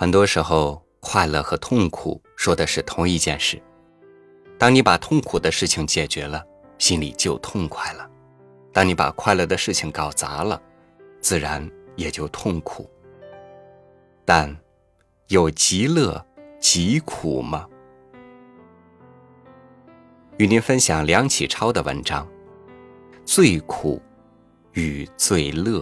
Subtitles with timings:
[0.00, 3.60] 很多时候，快乐和痛苦说的是同一件事。
[4.56, 6.40] 当你把痛苦的事情解决了，
[6.78, 8.08] 心里就痛快了；
[8.72, 10.62] 当你把快乐的事情搞砸了，
[11.20, 12.88] 自然也就痛苦。
[14.24, 14.56] 但，
[15.26, 16.24] 有极乐
[16.60, 17.66] 极苦吗？
[20.36, 22.24] 与您分享梁启超的文章
[23.24, 24.00] 《最苦
[24.74, 25.80] 与最乐》。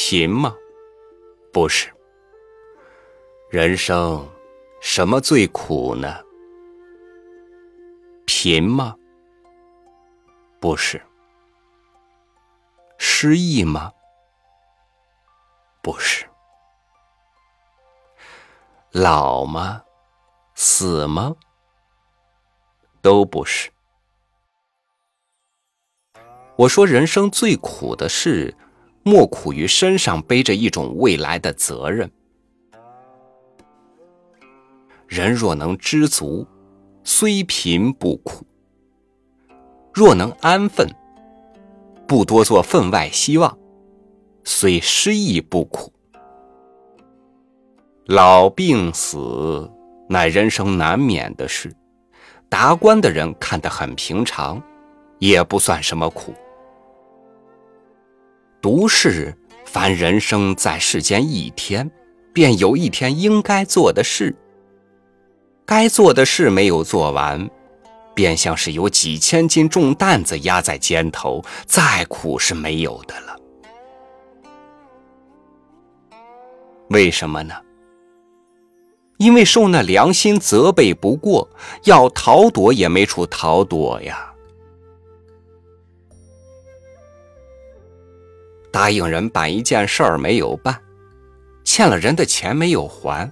[0.00, 0.54] 贫吗？
[1.52, 1.92] 不是。
[3.50, 4.26] 人生
[4.80, 6.22] 什么最苦呢？
[8.24, 8.94] 贫吗？
[10.60, 11.02] 不是。
[12.96, 13.92] 失意吗？
[15.82, 16.24] 不是。
[18.92, 19.82] 老吗？
[20.54, 21.34] 死吗？
[23.02, 23.68] 都不是。
[26.54, 28.54] 我说，人生最苦的事。
[29.08, 32.10] 莫苦于身上背着一种未来的责任。
[35.06, 36.46] 人若能知足，
[37.04, 38.44] 虽贫不苦；
[39.94, 40.86] 若能安分，
[42.06, 43.58] 不多做分外希望，
[44.44, 45.90] 虽失意不苦。
[48.04, 49.70] 老病死
[50.06, 51.74] 乃人生难免的事，
[52.50, 54.62] 达官的人看得很平常，
[55.18, 56.34] 也不算什么苦。
[58.60, 61.90] 独是凡人生在世间一天，
[62.32, 64.34] 便有一天应该做的事。
[65.64, 67.48] 该做的事没有做完，
[68.14, 73.36] 便像是有几千斤重担子压在肩头，再苦是没有的了。
[76.88, 77.54] 为什么呢？
[79.18, 81.48] 因为受那良心责备不过，
[81.84, 84.27] 要逃躲也没处逃躲呀。
[88.72, 90.78] 答应人办一件事儿没有办，
[91.64, 93.30] 欠了人的钱没有还，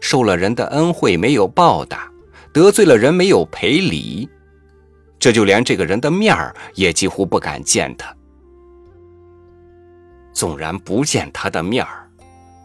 [0.00, 2.10] 受了人的恩惠没有报答，
[2.52, 4.28] 得罪了人没有赔礼，
[5.18, 8.14] 这就连这个人的面儿也几乎不敢见他。
[10.32, 12.08] 纵然不见他的面儿，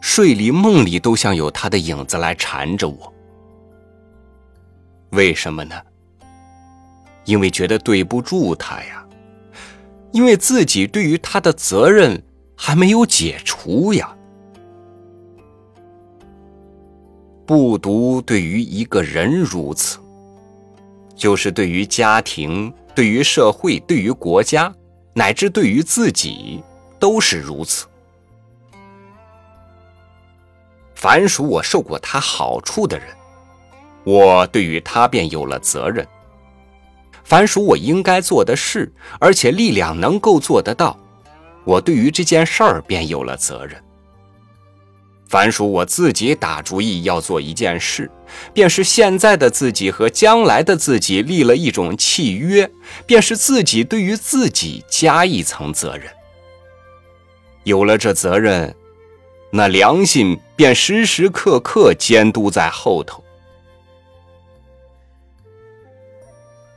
[0.00, 3.12] 睡里梦里都像有他的影子来缠着我。
[5.10, 5.80] 为什么呢？
[7.24, 9.01] 因为觉得对不住他呀。
[10.12, 12.22] 因为自己对于他的责任
[12.56, 14.14] 还没有解除呀。
[17.44, 19.98] 不独对于一个人如此，
[21.16, 24.72] 就是对于家庭、对于社会、对于国家，
[25.12, 26.62] 乃至对于自己，
[26.98, 27.86] 都是如此。
[30.94, 33.08] 凡属我受过他好处的人，
[34.04, 36.06] 我对于他便有了责任。
[37.24, 40.98] 凡属我应该做的事，而且力量能够做得到，
[41.64, 43.82] 我对于这件事儿便有了责任。
[45.28, 48.10] 凡属我自己打主意要做一件事，
[48.52, 52.70] 便是现在的自己和将来的自己立了一种契约，
[53.06, 56.06] 便是自己对于自己加一层责任。
[57.64, 58.76] 有了这责任，
[59.50, 63.24] 那良心便时时刻刻监督在后头。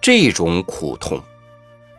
[0.06, 1.20] 这种苦痛，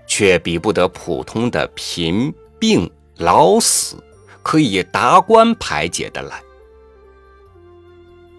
[0.07, 3.97] 却比不得普通的贫病老死
[4.45, 6.41] 可以达观排解的来。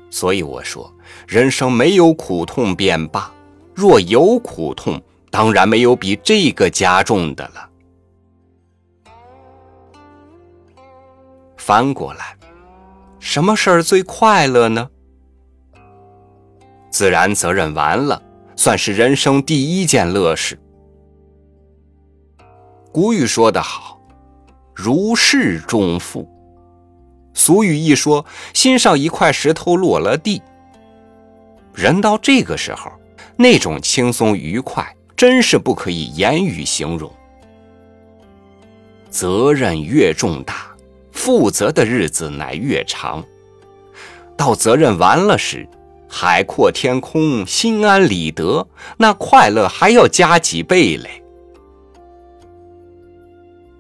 [0.09, 0.89] 所以我说，
[1.27, 3.29] 人生没有苦痛便罢，
[3.75, 7.69] 若有苦痛，当然没有比这个加重的了。
[11.57, 12.37] 翻过来，
[13.19, 14.89] 什么事儿最快乐呢？
[16.89, 18.23] 自然责任完了。
[18.57, 20.59] 算是人生第一件乐事。
[22.91, 24.01] 古语说得好
[24.75, 26.27] ：“如释重负。”
[27.33, 28.25] 俗语一说，
[28.55, 30.41] 心上一块石头落了地。
[31.73, 32.91] 人到这个时候，
[33.35, 34.83] 那种轻松愉快，
[35.15, 37.11] 真是不可以言语形容。
[39.11, 40.75] 责任越重大，
[41.11, 43.23] 负责的日子乃越长。
[44.35, 45.67] 到责任完了时，
[46.19, 48.67] 海阔天空，心安理得，
[48.97, 51.21] 那快乐还要加几倍嘞！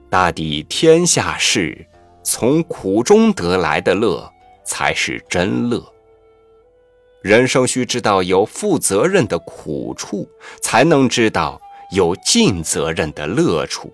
[0.07, 1.87] 大抵天下事，
[2.23, 4.31] 从苦中得来的乐
[4.63, 5.83] 才是真乐。
[7.23, 10.29] 人生需知道有负责任的苦处，
[10.61, 11.59] 才能知道
[11.89, 13.91] 有尽责任的乐处。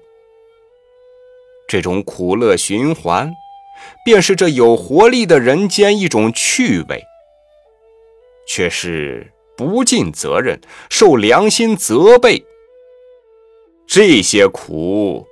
[1.65, 3.31] 这种苦乐循环，
[4.03, 7.01] 便是这有活力的人间一种趣味。
[8.45, 10.59] 却是不尽责任，
[10.89, 12.43] 受良心责备，
[13.85, 15.25] 这些苦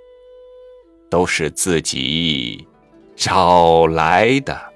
[1.09, 2.67] 都是自己
[3.15, 4.70] 找来的。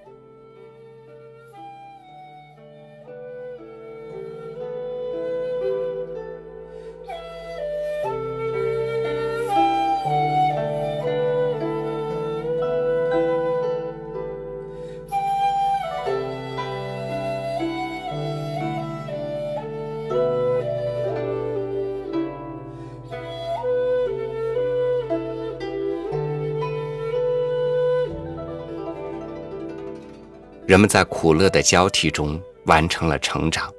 [30.76, 33.74] 人们在苦乐的交替中完成了成长，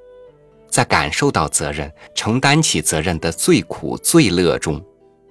[0.66, 4.82] 在感受到责任、承担起责任的最苦最乐中，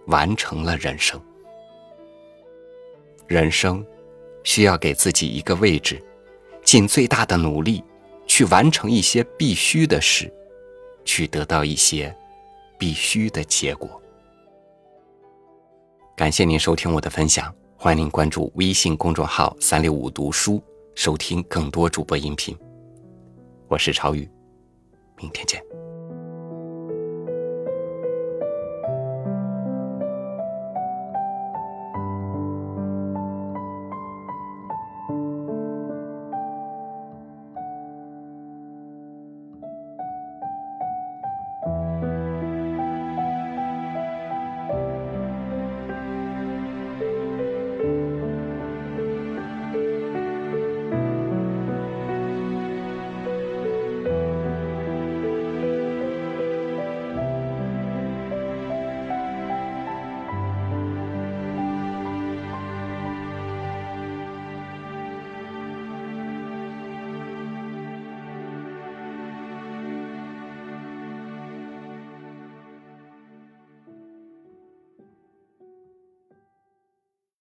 [0.06, 1.20] 完成了人生。
[3.26, 3.84] 人生
[4.44, 6.00] 需要给自己一个位置，
[6.64, 7.84] 尽最大的努力
[8.28, 10.32] 去完成一些必须的事，
[11.04, 12.16] 去得到一些
[12.78, 14.00] 必须的结果。
[16.16, 20.62] 感谢您收听我的分享，欢迎您关注微信公众号“三六五读书”。
[20.96, 22.58] 收听更多主播音频，
[23.68, 24.28] 我是朝雨，
[25.18, 25.62] 明天见。